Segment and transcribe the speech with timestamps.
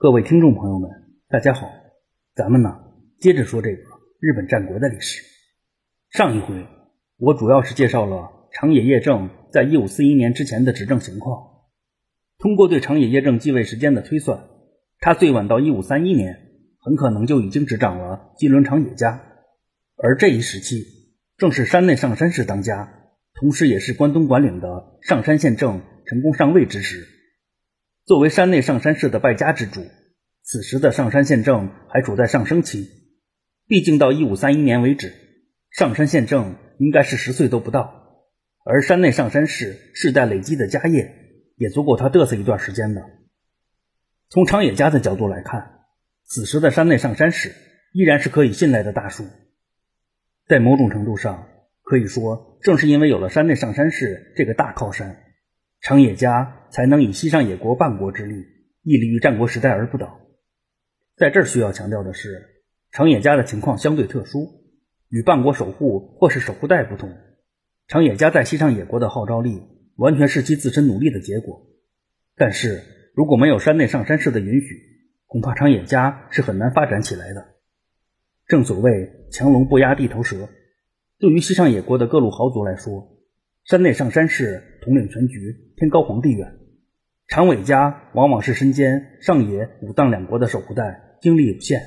[0.00, 0.88] 各位听众朋友们，
[1.28, 1.68] 大家好，
[2.36, 2.70] 咱们呢
[3.18, 3.82] 接着说这个
[4.20, 5.24] 日本战国的历史。
[6.10, 6.68] 上一回
[7.16, 11.42] 我主要是介绍了长野叶政在一五四一年之前的执政情况。
[12.38, 14.44] 通过对长野叶政继位时间的推算，
[15.00, 16.38] 他最晚到一五三一年，
[16.78, 19.20] 很可能就已经执掌了金轮长野家。
[19.96, 20.84] 而这一时期
[21.36, 22.88] 正是山内上山氏当家，
[23.34, 27.17] 同时也是关东管领的上山县政成功上位之时。
[28.08, 29.82] 作为山内上山氏的败家之主，
[30.42, 32.88] 此时的上山县政还处在上升期。
[33.66, 35.12] 毕竟到一五三一年为止，
[35.70, 38.24] 上山县政应该是十岁都不到，
[38.64, 41.14] 而山内上山氏世代累积的家业
[41.56, 43.02] 也足够他嘚瑟一段时间的。
[44.30, 45.80] 从长野家的角度来看，
[46.24, 47.52] 此时的山内上山氏
[47.92, 49.26] 依然是可以信赖的大树。
[50.48, 51.46] 在某种程度上，
[51.82, 55.24] 可以说，正是因为有了山内上山氏这个大靠山，
[55.80, 58.44] 长野家才能以西上野国半国之力，
[58.82, 60.20] 屹立于战国时代而不倒。
[61.16, 64.64] 在这儿需要强调的是，长野家的情况相对特殊，
[65.08, 67.16] 与半国守护或是守护代不同。
[67.86, 69.62] 长野家在西上野国的号召力，
[69.96, 71.66] 完全是其自身努力的结果。
[72.36, 72.82] 但是
[73.14, 74.82] 如果没有山内上山氏的允许，
[75.26, 77.54] 恐怕长野家是很难发展起来的。
[78.46, 80.48] 正所谓强龙不压地头蛇，
[81.18, 83.16] 对于西上野国的各路豪族来说，
[83.64, 86.58] 山内上山氏统领全局，天高皇帝远。
[87.28, 91.80] 长尾家往往是身兼上野、武当两国的守护代，精力有限。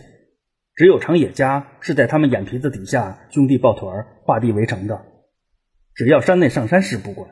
[0.73, 5.05] 只有长野家是在他们眼皮子底下兄弟抱团画地为城的。
[5.93, 7.29] 只要山内上山氏不管，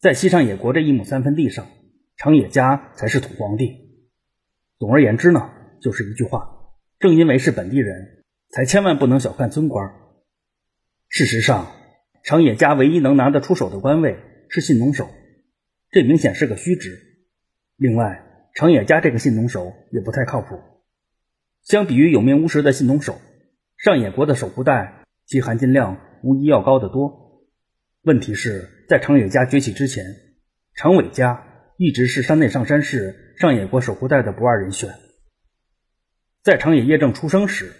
[0.00, 1.68] 在西上野国这一亩三分地上，
[2.16, 3.78] 长野家才是土皇帝。
[4.78, 6.48] 总而言之呢，就是一句话：
[6.98, 8.18] 正因为是本地人。
[8.54, 9.94] 才千万不能小看村官。
[11.08, 11.72] 事实上，
[12.22, 14.18] 长野家唯一能拿得出手的官位
[14.50, 15.08] 是信农守，
[15.92, 16.98] 这明显是个虚职。
[17.76, 20.58] 另外，长野家这个信农守也不太靠谱。
[21.60, 23.20] 相比于有名无实的信农守，
[23.76, 27.42] 上野国的守护代其含金量无疑要高得多。
[28.04, 30.06] 问题是在长野家崛起之前，
[30.74, 31.46] 长尾家
[31.76, 34.94] 一直是山内上山氏上野国守护代的不二人选。
[36.42, 37.70] 在长野叶正出生时，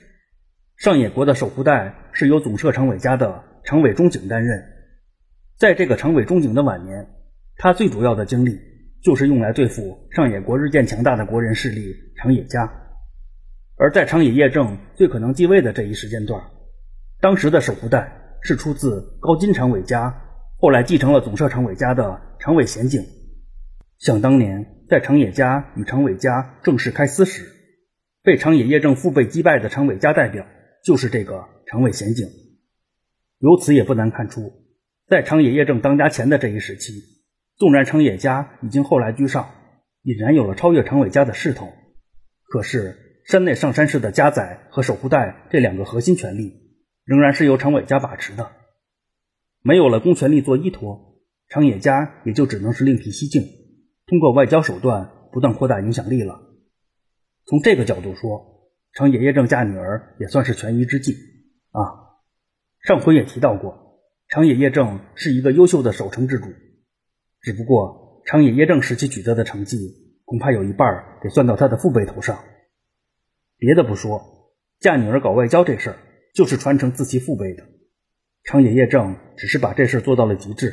[0.76, 4.62] 上野国的守护代是由总社长尾家的长尾忠景担任，
[5.56, 7.08] 在这个长尾忠景的晚年，
[7.62, 8.58] 他最主要的精力
[9.04, 12.68] 就是用来对付上野国日渐强大的国人势力长野家。
[13.76, 16.42] 而在长野叶正最可能继位的这一时间段，
[17.20, 20.12] 当时的守护代是出自高金长尾家，
[20.58, 23.04] 后来继承了总社长尾家的长尾贤景。
[23.96, 27.46] 想当年，在长野家与长尾家正式开撕时，
[28.24, 30.44] 被长野叶正腹背击败的长尾家代表。
[30.84, 32.26] 就是这个长尾贤景，
[33.38, 34.52] 由此也不难看出，
[35.06, 36.92] 在长野叶正当家前的这一时期，
[37.56, 39.50] 纵然长野家已经后来居上，
[40.02, 41.72] 已然有了超越长尾家的势头，
[42.44, 46.52] 可是山内上山氏的家宰和守护代这两个核心权力，
[47.04, 48.50] 仍然是由长尾家把持的。
[49.62, 53.42] 没有了公权力做依托，长野家也就只能是另辟蹊径，
[54.06, 56.40] 通过外交手段不断扩大影响力了。
[57.46, 58.50] 从这个角度说。
[58.94, 61.14] 长野叶正嫁女儿也算是权宜之计
[61.70, 61.80] 啊。
[62.82, 66.50] 上回也提到过，长野叶正是一个优秀的守城之主，
[67.42, 69.76] 只不过长野叶正时期取得的成绩，
[70.24, 70.88] 恐怕有一半
[71.20, 72.38] 得算到他的父辈头上。
[73.58, 75.96] 别的不说，嫁女儿搞外交这事儿，
[76.34, 77.64] 就是传承自其父辈的。
[78.44, 80.72] 长野叶正只是把这事做到了极致。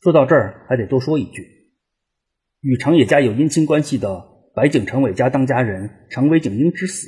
[0.00, 1.72] 说到这儿，还得多说一句，
[2.62, 4.26] 与长野家有姻亲关系的。
[4.54, 7.06] 白井长尾家当家人长尾景英之死，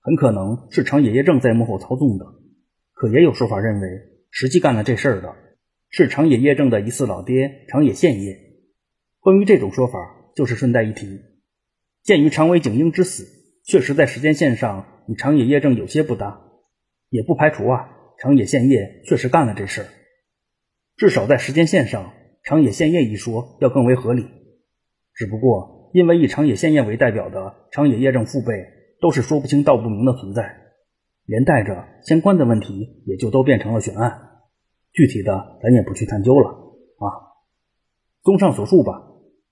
[0.00, 2.24] 很可能是长野叶正在幕后操纵的。
[2.94, 3.88] 可也有说法认为，
[4.30, 5.34] 实际干了这事儿的
[5.90, 8.38] 是长野叶正的疑似老爹长野宪业。
[9.20, 9.98] 关于这种说法，
[10.34, 11.20] 就是顺带一提。
[12.02, 13.26] 鉴于长尾景英之死
[13.64, 16.40] 确实在时间线上与长野叶正有些不搭，
[17.10, 17.90] 也不排除啊
[18.20, 19.88] 长野宪业确实干了这事儿。
[20.96, 22.12] 至少在时间线上，
[22.42, 24.26] 长野宪业一说要更为合理。
[25.14, 25.76] 只不过。
[25.94, 28.52] 因为以长野宪业为代表的长野叶正父辈
[29.00, 30.54] 都是说不清道不明的存在，
[31.24, 34.27] 连带着相关的问题也就都变成了悬案。
[34.92, 37.06] 具体的咱也不去探究了啊。
[38.22, 38.92] 综上所述吧，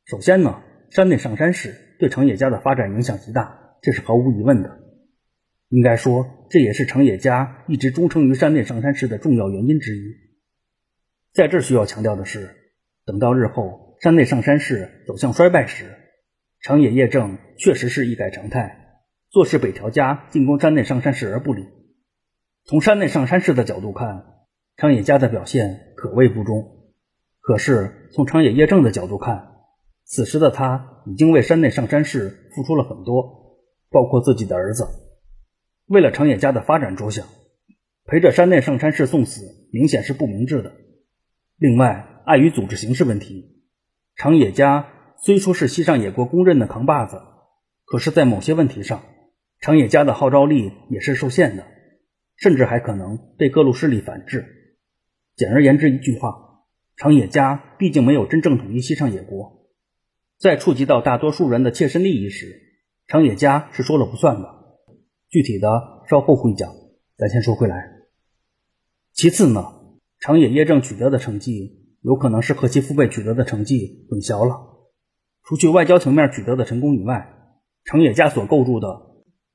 [0.05, 4.81] 首先呢，山内上山氏对长野家的发展影响极大，这是毫无疑问的。
[5.69, 10.15] 应该说，这也是长野家一直忠诚于山内上山氏的重要原因之一。
[11.33, 12.51] 在这需要强调的是，
[13.05, 15.87] 等到日后山内上山氏走向衰败时，
[16.61, 19.01] 长野叶正确实是一改常态，
[19.31, 21.67] 坐视北条家进攻山内上山氏而不理。
[22.65, 24.25] 从山内上山氏的角度看，
[24.77, 26.61] 长野家的表现可谓不忠；
[27.41, 29.55] 可是从长野叶正的角度看，
[30.05, 33.57] 此时的他已经为山内上山氏付出了很多，
[33.91, 34.87] 包括自己的儿子。
[35.87, 37.27] 为了长野家的发展着想，
[38.05, 39.41] 陪着山内上山氏送死，
[39.73, 40.73] 明显是不明智的。
[41.57, 43.63] 另外，碍于组织形势问题，
[44.15, 44.89] 长野家
[45.25, 47.23] 虽说是西上野国公认的扛把子，
[47.87, 49.03] 可是，在某些问题上，
[49.59, 51.65] 长野家的号召力也是受限的，
[52.37, 54.53] 甚至还可能被各路势力反制。
[55.37, 56.65] 简而言之，一句话，
[56.97, 59.67] 长野家毕竟没有真正统一西上野国。
[60.39, 62.47] 在触及到大多数人的切身利益时，
[63.07, 64.49] 长野家是说了不算的。
[65.29, 65.69] 具体的
[66.09, 66.73] 稍后会讲，
[67.19, 67.77] 咱先说回来。
[69.13, 69.63] 其次呢，
[70.21, 74.57] 长野叶正取得的成绩，有可能是和其父辈取得的成绩混淆了。
[75.43, 77.29] 除去外交层面取得的成功以外，
[77.85, 78.89] 长野家所构筑的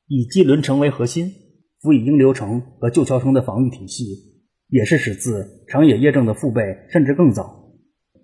[0.05, 1.31] 以基伦城为核心、
[1.79, 4.30] 辅以鹰流城和旧桥城的防御体系，
[4.71, 7.71] 也是始自长野叶正的父辈，甚至更早。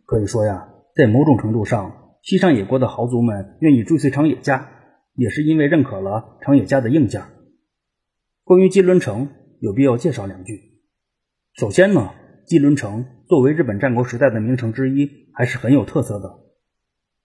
[0.05, 2.05] 可以说呀，在某种程度上。
[2.23, 4.69] 西上野国的豪族们愿意追随长野家，
[5.13, 7.21] 也是因为认可了长野家的硬件。
[8.43, 9.29] 关于基伦城，
[9.61, 10.81] 有必要介绍两句。
[11.53, 12.11] 首先呢，
[12.45, 16.39] 基伦城作为日本战国时代的名城之一，还是很有特色的。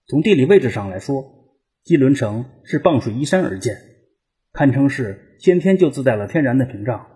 [0.07, 3.75] 从地理位置上来说，基伦城是傍水依山而建，
[4.53, 7.07] 堪称是先天就自带了天然的屏障。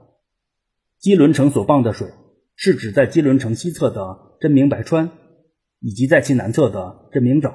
[0.99, 2.07] 基伦城所傍的水，
[2.55, 5.11] 是指在基伦城西侧的真名白川，
[5.79, 7.53] 以及在其南侧的真名沼。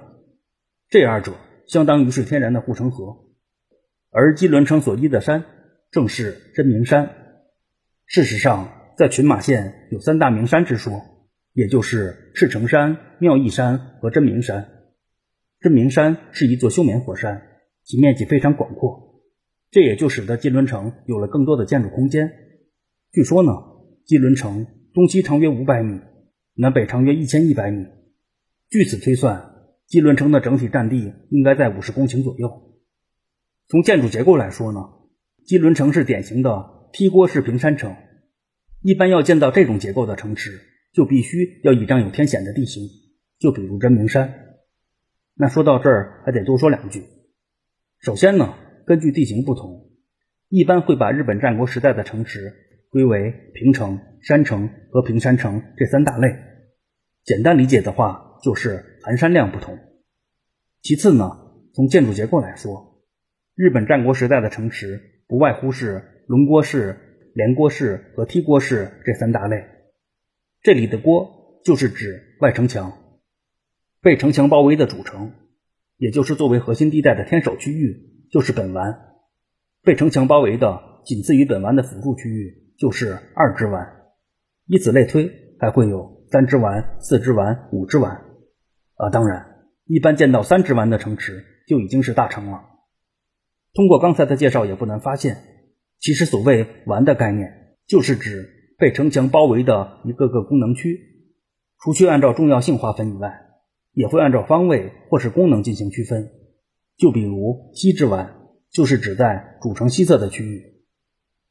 [0.89, 1.33] 这二者
[1.67, 3.17] 相当于是天然的护城河，
[4.11, 5.45] 而基伦城所依的山
[5.91, 7.11] 正是真名山。
[8.07, 11.03] 事实上，在群马县有三大名山之说，
[11.53, 14.69] 也就是赤城山、妙义山和真名山。
[15.59, 17.43] 真名山是一座休眠火山，
[17.83, 19.21] 其面积非常广阔，
[19.73, 22.33] 这也就使得基伦城有了更多的建筑空间。
[23.13, 23.53] 据说呢，
[24.07, 26.01] 基伦城东西长约五百米，
[26.55, 27.85] 南北长约一千一百米。
[28.71, 29.51] 据此推算。
[29.87, 32.73] 基伦城的整体占地应该在五十公顷左右。
[33.69, 34.81] 从建筑结构来说呢，
[35.45, 37.95] 基伦城是典型的梯锅式平山城。
[38.81, 40.59] 一般要建造这种结构的城池，
[40.95, 42.89] 就必须要倚仗有天险的地形，
[43.39, 44.33] 就比如真名山。
[45.35, 47.03] 那说到这儿，还得多说两句。
[47.99, 48.55] 首先呢，
[48.87, 49.91] 根据地形不同，
[50.49, 52.55] 一般会把日本战国时代的城池
[52.93, 56.37] 归为平城、山城和平山城这三大类。
[57.25, 58.91] 简单理解的话，就是。
[59.05, 59.81] 含山量不同。
[60.81, 61.29] 其次呢，
[61.75, 63.03] 从建筑结构来说，
[63.57, 67.01] 日本战国时代的城池不外乎是龙郭式、
[67.35, 69.65] 连郭式和梯郭式这三大类。
[70.63, 72.93] 这里的郭就是指外城墙，
[74.01, 75.33] 被城墙包围的主城，
[75.97, 78.93] 也就是作为核心地带的天守区域，就是本丸；
[79.83, 83.93] 被城墙包围的仅次于本丸的辅助区域，就是二之丸。
[84.67, 85.31] 以此类推，
[85.61, 88.25] 还会有三之丸、四之丸、五之丸。
[88.97, 92.65] 啊，当然，一般见到三之丸的城池就已经是大城了。
[93.73, 95.45] 通过刚才的介绍，也不难发现，
[96.01, 100.99] 其实所谓丸的概念，就是指被城墙包围的一个个功能区。
[101.79, 103.33] 除去按照重要性划分以外，
[103.93, 106.33] 也会按照方位或是功能进行区分。
[106.97, 108.35] 就比如西之丸，
[108.73, 110.61] 就是指在主城西侧的区域；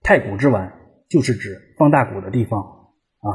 [0.01, 0.73] 太古之丸，
[1.11, 2.61] 就是指放大鼓的地方。
[2.61, 3.29] 啊，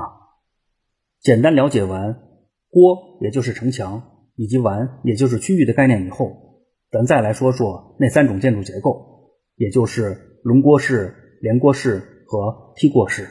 [1.21, 2.23] 简单了解完。
[2.69, 4.03] 郭也就是城墙，
[4.35, 13.29] 以及丸也就是区域的概念以后，咱再来说说那三种建筑结构，也就是龙郭式、连郭式和梯郭式。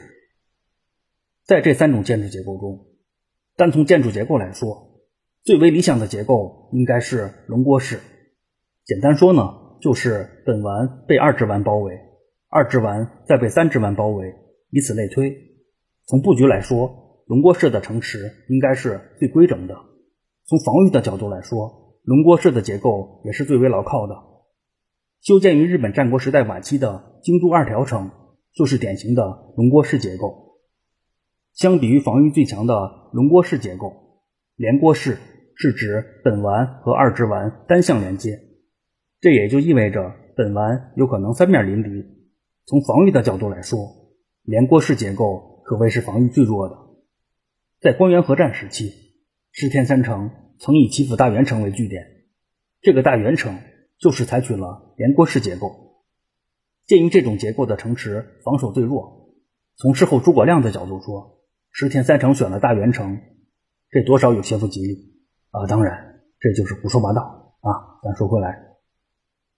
[1.44, 2.86] 在这三种建筑结构中，
[3.56, 5.00] 单从建筑结构来说，
[5.44, 8.00] 最为理想的结构应该是龙郭式。
[8.84, 9.42] 简单说呢，
[9.80, 12.00] 就是本丸被二之丸包围，
[12.48, 14.34] 二之丸再被三之丸包围，
[14.70, 15.36] 以此类推。
[16.06, 17.04] 从布局来说。
[17.26, 19.74] 龙郭式的城池应该是最规整的。
[20.44, 24.14] 从防御的角度来说，龙郭式的结构也是最为牢靠的。
[25.22, 28.12] 修建于日本战国时代晚期的京都二条城
[28.54, 29.24] 就是典型的
[29.56, 30.60] 龙郭式结构。
[31.52, 33.92] 相比于防御最强的龙郭式结构，
[34.54, 35.18] 连郭式
[35.56, 38.38] 是指本丸和二之丸单向连接，
[39.20, 41.90] 这也就意味着本丸有可能三面临敌。
[42.66, 43.78] 从防御的角度来说，
[44.42, 46.76] 连郭式结构可谓是防御最弱的。
[47.80, 48.92] 在关原合战时期，
[49.52, 52.04] 石田三成曾以岐阜大元城为据点，
[52.80, 53.60] 这个大元城
[54.00, 56.02] 就是采取了连郭式结构。
[56.86, 59.32] 鉴于这种结构的城池防守最弱，
[59.76, 61.38] 从事后诸葛亮的角度说，
[61.70, 63.20] 石田三成选了大元城，
[63.90, 65.68] 这多少有些不吉利啊！
[65.68, 68.02] 当然，这就是胡说八道啊！
[68.02, 68.74] 咱说回来，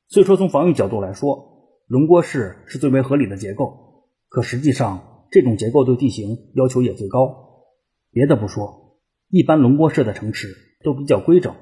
[0.09, 1.58] 虽说从防御角度来说，
[1.88, 7.64] 龙郭式是最为合理的结构，可实际上这种结构对地形要求也最高。
[8.12, 8.99] 别的不说，
[9.30, 10.49] 一般龙郭式的城池
[10.85, 11.54] 都比较规整，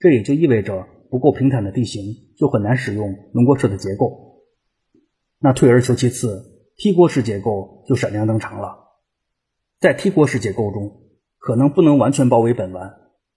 [0.00, 2.02] 这也就意味着不够平坦的地形
[2.36, 4.42] 就很难使用轮郭式的结构。
[5.38, 6.42] 那退而求其次，
[6.76, 8.78] 梯锅式结构就闪亮登场了。
[9.78, 11.02] 在梯锅式结构中，
[11.38, 12.92] 可能不能完全包围本丸，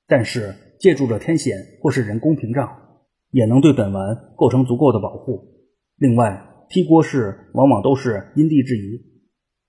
[0.07, 2.97] 但是借助着天险或是人工屏障，
[3.29, 5.51] 也能对本丸构成足够的保护。
[5.97, 9.01] 另外，梯锅式往往都是因地制宜，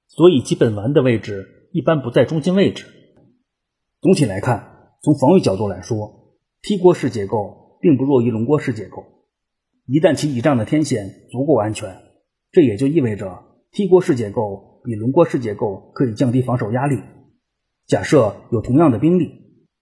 [0.08, 2.86] 所以其本丸的位置一般不在中心位置。
[4.00, 9.04] 总体来看，从防御角度来说，梯锅式结构并不弱于轮锅式结构。
[9.86, 11.96] 一旦其倚仗的天险足够安全，
[12.50, 16.98] 这也就意味着梯锅式结构比轮锅式结构可以降低防守压力。
[17.86, 19.30] 假设有同样的兵力，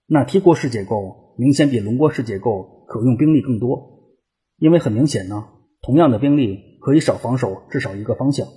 [0.05, 4.13] 那梯锅式结构明显比轮锅式结构可用兵力更多，
[4.59, 5.43] 因为很明显呢，
[5.85, 8.47] 同样的兵力可以少防守至少一个方向。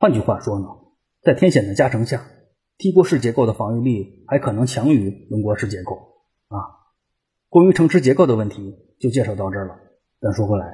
[0.00, 0.66] 换句话说呢，
[1.22, 2.26] 在天险的加成下。
[2.76, 5.94] 梯锅式结构的防御力还可能强于轮廓式结构
[6.48, 6.58] 啊。
[7.48, 9.76] 关于城池结构的问题就介绍到这儿了。
[10.18, 10.66] 但说回来，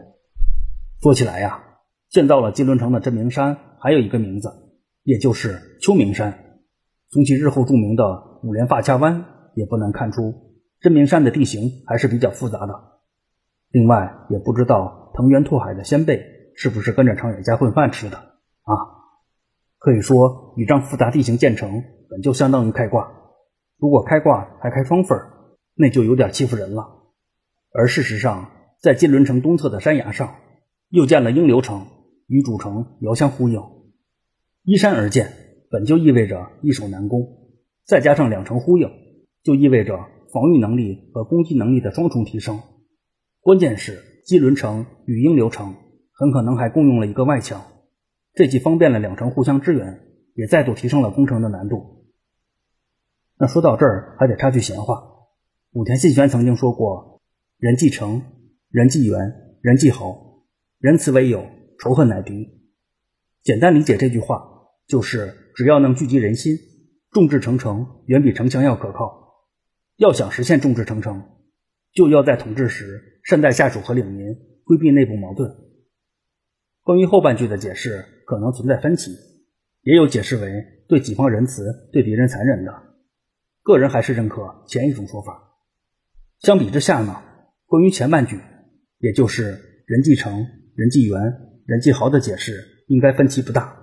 [1.02, 1.62] 说起来呀，
[2.08, 4.48] 建造了金轮城的真名山还有一个名字，
[5.02, 6.62] 也就是秋名山。
[7.10, 10.32] 从其日后著名的五连发卡湾也不难看出，
[10.80, 12.72] 真名山的地形还是比较复杂的。
[13.70, 16.22] 另外，也不知道藤原拓海的先辈
[16.54, 18.72] 是不是跟着长野家混饭吃的啊？
[19.78, 21.82] 可以说，倚仗复杂地形建成。
[22.08, 23.10] 本就相当于开挂，
[23.78, 25.18] 如果开挂还开双份
[25.74, 26.86] 那就有点欺负人了。
[27.72, 30.36] 而事实上，在金轮城东侧的山崖上，
[30.88, 31.84] 又建了鹰流城，
[32.28, 33.60] 与主城遥相呼应。
[34.62, 35.32] 依山而建，
[35.68, 37.26] 本就意味着易守难攻，
[37.84, 38.88] 再加上两城呼应，
[39.42, 39.98] 就意味着
[40.32, 42.60] 防御能力和攻击能力的双重提升。
[43.40, 45.74] 关键是金轮城语音流程
[46.12, 47.64] 很可能还共用了一个外墙，
[48.34, 50.02] 这既方便了两城互相支援，
[50.34, 52.04] 也再度提升了攻城的难度。
[53.38, 55.02] 那说到这儿，还得插句闲话。
[55.72, 57.22] 武田信玄曾经说过
[57.56, 58.20] ：“人既诚，
[58.68, 59.18] 人既圆，
[59.62, 60.42] 人既豪，
[60.78, 61.46] 仁慈为友，
[61.78, 62.60] 仇恨乃敌。”
[63.42, 64.42] 简单理解这句话，
[64.86, 66.54] 就是只要能聚集人心，
[67.12, 69.46] 众志成城远比城墙要可靠。
[69.96, 71.30] 要想实现众志成城，
[71.94, 74.36] 就要在统治时善待下属和领民，
[74.68, 75.56] 规避内部矛盾。
[76.82, 79.16] 关于后半句的解释，可能存在分歧，
[79.80, 80.52] 也有解释为
[80.88, 82.72] 对己方仁慈，对敌人残忍的。
[83.62, 85.54] 个人还是认可前一种说法。
[86.40, 87.22] 相比之下呢，
[87.64, 88.38] 关于前半句，
[88.98, 89.58] 也就是
[89.88, 91.18] “人既诚，人既圆，
[91.64, 93.74] 人继豪”的解释，应该分歧不大。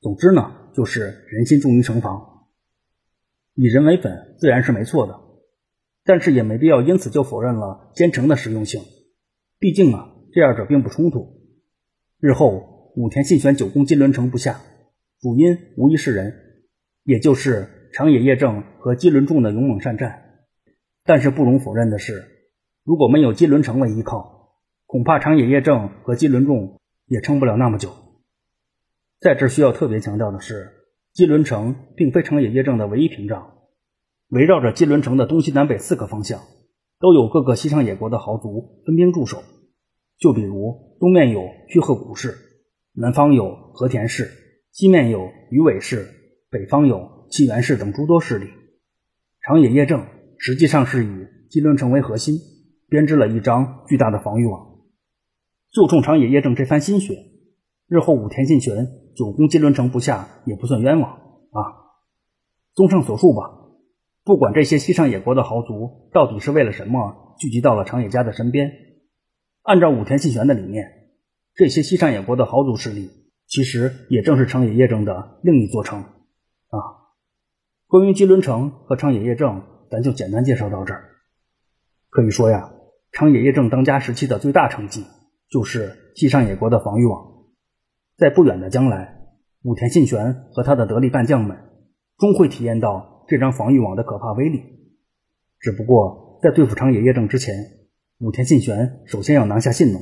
[0.00, 2.48] 总之呢，就是人心重于城防，
[3.54, 5.20] 以人为本自然是没错的，
[6.04, 8.82] 但是也没必要因此就否认了坚城的实用性。
[9.60, 11.40] 毕竟啊，这二者并不冲突。
[12.18, 14.60] 日后武田信玄久攻金轮城不下，
[15.20, 16.34] 主因无疑是人，
[17.04, 17.78] 也就是。
[17.94, 20.22] 长野叶正和金轮众的勇猛善战，
[21.04, 22.24] 但是不容否认的是，
[22.84, 24.54] 如果没有金轮城为依靠，
[24.86, 27.90] 恐怕长野叶正和金轮众也撑不了那么久。
[29.20, 30.70] 在这需要特别强调的是，
[31.12, 33.58] 金轮城并非长野叶正的唯一屏障，
[34.30, 36.40] 围绕着金轮城的东西南北四个方向，
[36.98, 39.42] 都有各个西上野国的豪族分兵驻守。
[40.22, 42.38] 就比如东面有须贺谷氏，
[42.94, 44.30] 南方有和田氏，
[44.70, 46.08] 西面有鱼尾氏，
[46.48, 47.20] 北方有。
[47.32, 48.46] 纪元氏等诸多势力，
[49.40, 50.04] 长野叶正
[50.36, 51.08] 实际上是以
[51.48, 52.34] 金轮城为核心，
[52.90, 54.82] 编织了一张巨大的防御网。
[55.72, 57.14] 就冲长野叶正这番心血，
[57.88, 58.86] 日后武田信玄
[59.16, 61.58] 久攻金轮城不下也不算冤枉啊。
[62.74, 63.40] 综上所述吧，
[64.24, 68.70] 不管这些西上野国的豪族到底是为了什么聚集到了长野家的身边，
[69.62, 71.08] 按照武田信玄的理念，
[71.54, 73.10] 这些西上野国的豪族势力
[73.46, 76.76] 其实也正是长野叶正的另一座城啊。
[77.86, 81.10] 关于金轮城和长野叶正，咱就简单介绍到这儿。
[82.10, 82.72] 可以说呀，
[83.12, 85.04] 长野叶正当家时期的最大成绩，
[85.48, 87.32] 就是西上野国的防御网。
[88.16, 89.16] 在不远的将来，
[89.62, 91.56] 武田信玄和他的得力干将们，
[92.18, 94.62] 终会体验到这张防御网的可怕威力。
[95.60, 97.54] 只不过，在对付长野叶正之前，
[98.22, 100.00] 武田信玄首先要拿下信浓。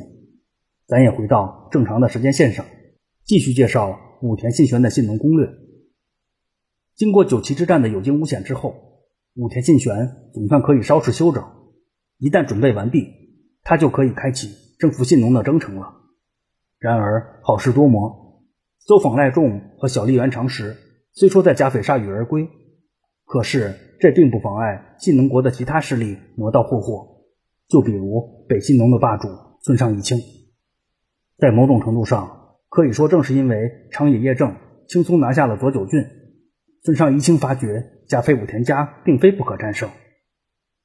[0.86, 2.66] 咱也回到正常的时间线上，
[3.24, 5.48] 继续介绍武田信玄的信浓攻略。
[6.94, 8.74] 经过九岐之战的有惊无险之后，
[9.36, 11.42] 武田信玄总算可以稍事休整。
[12.18, 13.06] 一旦准备完毕，
[13.62, 15.86] 他就可以开启征服信浓的征程了。
[16.78, 18.44] 然而好事多磨，
[18.80, 20.76] 搜访赖仲和小笠原长时
[21.14, 22.46] 虽说在甲斐铩羽而归，
[23.24, 27.09] 可是这并不妨碍信浓国的其他势力磨刀霍霍。
[27.70, 29.28] 就比如北信浓的霸主
[29.62, 30.18] 村上义清，
[31.38, 34.56] 在某种程度上可以说，正是因为长野叶正
[34.88, 36.04] 轻松拿下了佐久郡。
[36.82, 39.88] 村上一清发觉，加菲武田家并非不可战胜。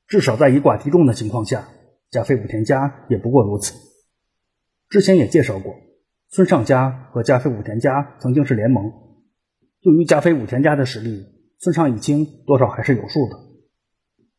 [0.07, 1.67] 至少在以寡敌众的情况下，
[2.11, 3.73] 加菲武田家也不过如此。
[4.87, 5.73] 之前也介绍过，
[6.29, 8.91] 村上家和加菲武田家曾经是联盟。
[9.81, 11.25] 对于加菲武田家的实力，
[11.59, 13.44] 村上义清多少还是有数的。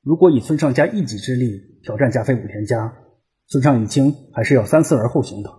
[0.07, 2.97] 如果以孙尚家一己之力挑战加菲武田家，
[3.49, 5.51] 孙尚义清还是要三思而后行的。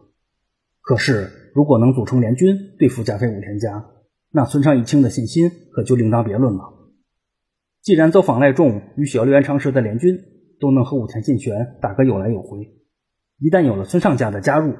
[0.79, 3.87] 可是，如果能组成联军对付加菲武田家，
[4.31, 6.63] 那孙尚义清的信心可就另当别论了。
[7.81, 10.17] 既然走访赖仲与小笠原长时的联军
[10.61, 12.73] 都能和武田信玄打个有来有回，
[13.39, 14.75] 一旦有了孙尚家的加入，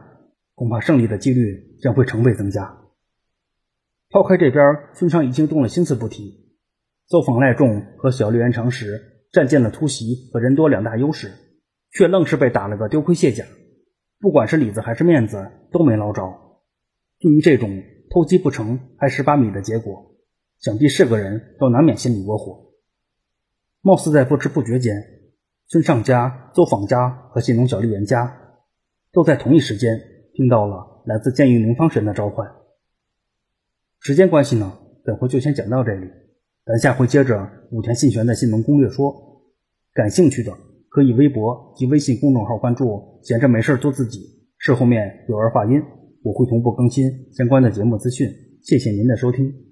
[0.55, 2.77] 恐怕胜利的几率将会成倍增加。
[4.11, 6.55] 抛开这边孙尚已经动了心思不提，
[7.09, 11.31] 走访赖仲和小笠原长时占尽了突袭和人多两大优势，
[11.91, 13.45] 却愣是被打了个丢盔卸甲，
[14.19, 16.21] 不管是里子还是面子都没捞着。
[17.19, 20.15] 对于这种偷鸡不成还蚀八米的结果，
[20.59, 22.71] 想必是个人都难免心里窝火。
[23.81, 24.95] 貌似在不知不觉间，
[25.67, 28.39] 孙尚家、邹访家和信浓小笠原家
[29.11, 29.99] 都在同一时间
[30.33, 32.47] 听到了来自剑狱明方神的召唤。
[33.99, 36.07] 时间关系呢，本回就先讲到这里，
[36.67, 39.23] 咱下回接着武田信玄的信浓攻略说。
[39.93, 40.51] 感兴趣的
[40.89, 44.19] 可以微博及微信公众号关注“闲着没事做自己”，
[44.59, 45.81] 事后面有儿化音，
[46.21, 48.27] 我会同步更新相关的节目资讯。
[48.61, 49.66] 谢谢您的收听。